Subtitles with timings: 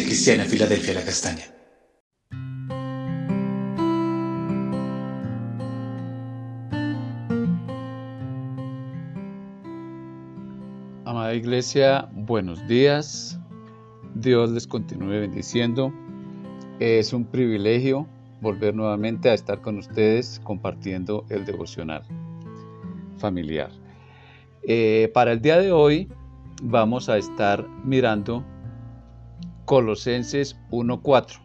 [0.00, 1.44] Cristiana Filadelfia La Castaña.
[11.04, 13.38] Amada Iglesia, buenos días.
[14.14, 15.92] Dios les continúe bendiciendo.
[16.80, 18.08] Es un privilegio
[18.40, 22.02] volver nuevamente a estar con ustedes compartiendo el devocional
[23.18, 23.70] familiar.
[24.62, 26.08] Eh, para el día de hoy
[26.62, 28.42] vamos a estar mirando
[29.64, 31.40] Colosenses 1.4.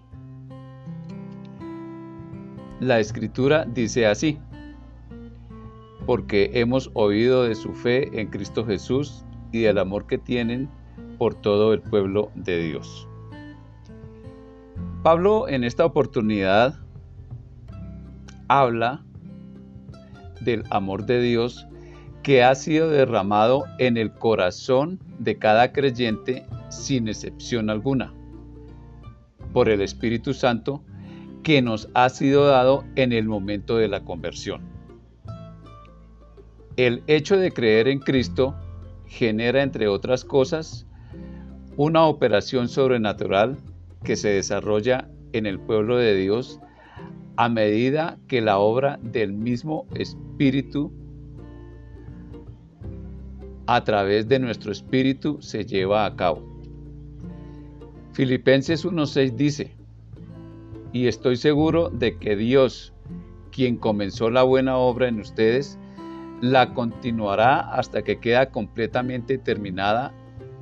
[2.79, 4.39] La escritura dice así,
[6.05, 10.69] porque hemos oído de su fe en Cristo Jesús y del amor que tienen
[11.17, 13.07] por todo el pueblo de Dios.
[15.03, 16.75] Pablo en esta oportunidad
[18.47, 19.03] habla
[20.41, 21.67] del amor de Dios
[22.23, 28.13] que ha sido derramado en el corazón de cada creyente sin excepción alguna,
[29.53, 30.83] por el Espíritu Santo
[31.43, 34.61] que nos ha sido dado en el momento de la conversión.
[36.75, 38.55] El hecho de creer en Cristo
[39.05, 40.85] genera, entre otras cosas,
[41.75, 43.57] una operación sobrenatural
[44.03, 46.59] que se desarrolla en el pueblo de Dios
[47.35, 50.91] a medida que la obra del mismo Espíritu
[53.67, 56.56] a través de nuestro espíritu se lleva a cabo.
[58.17, 59.75] Filipenses 1.6 dice,
[60.91, 62.91] y estoy seguro de que Dios,
[63.51, 65.77] quien comenzó la buena obra en ustedes,
[66.41, 70.15] la continuará hasta que queda completamente terminada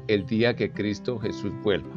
[0.09, 1.87] el día que Cristo Jesús vuelva.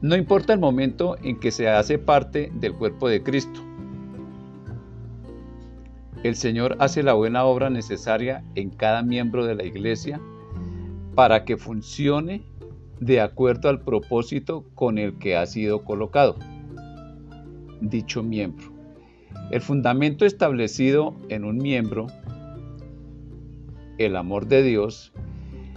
[0.00, 3.60] No importa el momento en que se hace parte del cuerpo de Cristo.
[6.22, 10.18] El Señor hace la buena obra necesaria en cada miembro de la iglesia
[11.14, 12.46] para que funcione
[13.00, 16.36] de acuerdo al propósito con el que ha sido colocado
[17.80, 18.66] dicho miembro.
[19.50, 22.06] El fundamento establecido en un miembro,
[23.98, 25.12] el amor de Dios,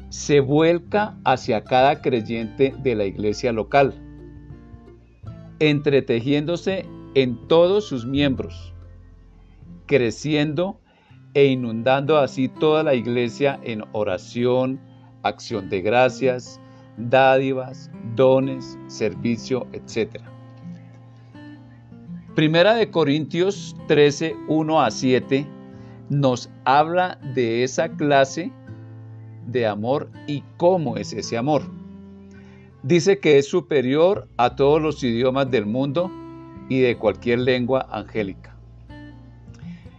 [0.09, 3.93] se vuelca hacia cada creyente de la iglesia local,
[5.59, 8.73] entretejiéndose en todos sus miembros,
[9.85, 10.79] creciendo
[11.33, 14.81] e inundando así toda la iglesia en oración,
[15.23, 16.59] acción de gracias,
[16.97, 20.21] dádivas, dones, servicio, etc.
[22.35, 25.47] Primera de Corintios 13, 1 a 7
[26.09, 28.51] nos habla de esa clase
[29.47, 31.63] de amor y cómo es ese amor.
[32.83, 36.11] Dice que es superior a todos los idiomas del mundo
[36.67, 38.55] y de cualquier lengua angélica.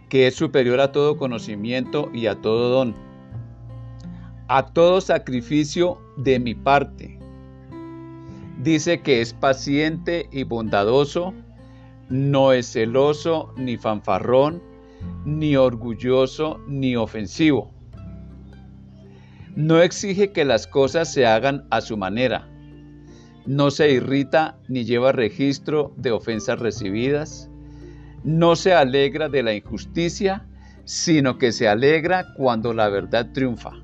[0.09, 2.95] Que es superior a todo conocimiento y a todo don.
[4.47, 7.19] A todo sacrificio de mi parte.
[8.61, 11.33] Dice que es paciente y bondadoso
[12.09, 14.61] no es celoso, ni fanfarrón,
[15.25, 17.71] ni orgulloso, ni ofensivo.
[19.55, 22.49] No exige que las cosas se hagan a su manera.
[23.45, 27.49] No se irrita ni lleva registro de ofensas recibidas.
[28.23, 30.45] No se alegra de la injusticia,
[30.85, 33.82] sino que se alegra cuando la verdad triunfa.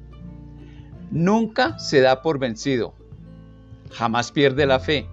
[1.11, 2.93] Nunca se da por vencido.
[3.91, 5.07] Jamás pierde la fe.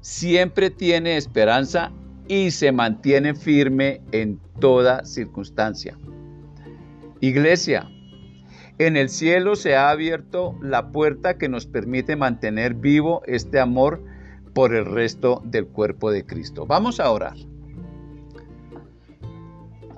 [0.00, 1.92] Siempre tiene esperanza
[2.26, 5.96] y se mantiene firme en toda circunstancia.
[7.20, 7.88] Iglesia,
[8.78, 14.02] en el cielo se ha abierto la puerta que nos permite mantener vivo este amor
[14.54, 16.66] por el resto del cuerpo de Cristo.
[16.66, 17.36] Vamos a orar.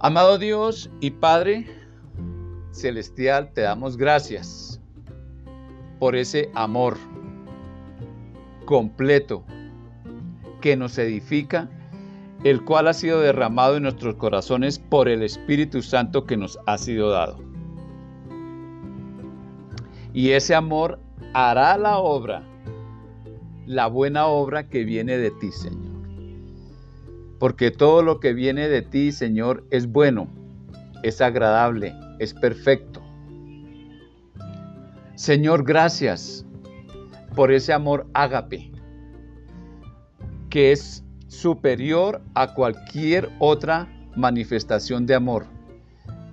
[0.00, 1.66] Amado Dios y Padre
[2.72, 4.73] Celestial, te damos gracias
[5.98, 6.96] por ese amor
[8.64, 9.44] completo
[10.60, 11.68] que nos edifica
[12.44, 16.76] el cual ha sido derramado en nuestros corazones por el Espíritu Santo que nos ha
[16.76, 17.38] sido dado.
[20.12, 21.00] Y ese amor
[21.32, 22.42] hará la obra,
[23.66, 25.94] la buena obra que viene de ti, Señor.
[27.38, 30.28] Porque todo lo que viene de ti, Señor, es bueno,
[31.02, 33.02] es agradable, es perfecto.
[35.16, 36.44] Señor, gracias
[37.36, 38.72] por ese amor ágape,
[40.50, 45.46] que es superior a cualquier otra manifestación de amor.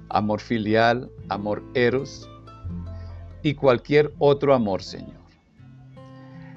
[0.09, 2.27] Amor filial, amor eros
[3.43, 5.21] y cualquier otro amor, Señor.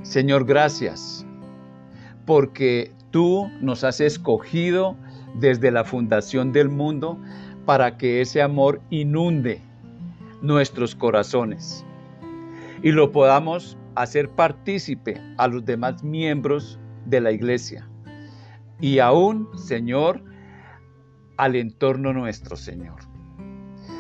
[0.03, 1.27] Señor, gracias
[2.25, 4.97] porque tú nos has escogido
[5.35, 7.19] desde la fundación del mundo
[7.67, 9.61] para que ese amor inunde
[10.41, 11.85] nuestros corazones
[12.85, 17.89] y lo podamos hacer partícipe a los demás miembros de la iglesia
[18.79, 20.23] y aún, Señor,
[21.39, 22.97] al entorno nuestro, Señor.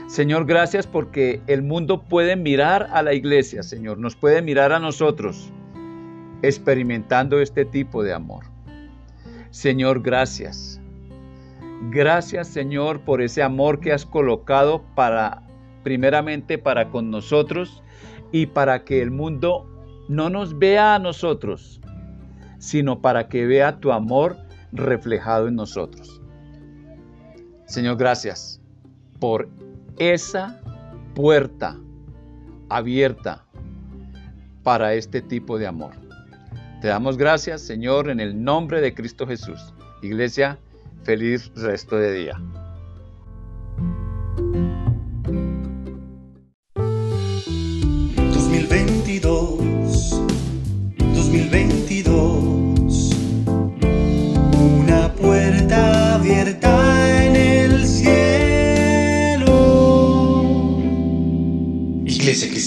[0.07, 4.79] Señor, gracias porque el mundo puede mirar a la iglesia, Señor, nos puede mirar a
[4.79, 5.51] nosotros
[6.43, 8.45] experimentando este tipo de amor.
[9.49, 10.79] Señor, gracias.
[11.91, 15.43] Gracias, Señor, por ese amor que has colocado para
[15.83, 17.83] primeramente para con nosotros
[18.35, 19.65] y para que el mundo
[20.09, 21.81] no nos vea a nosotros,
[22.59, 24.37] sino para que vea tu amor
[24.73, 26.21] reflejado en nosotros.
[27.67, 28.61] Señor, gracias
[29.21, 29.49] por
[29.99, 30.61] esa
[31.15, 31.79] puerta
[32.71, 33.45] abierta
[34.65, 35.93] para este tipo de amor.
[36.81, 39.73] Te damos gracias, Señor, en el nombre de Cristo Jesús.
[40.03, 40.59] Iglesia,
[41.05, 42.64] feliz resto de día.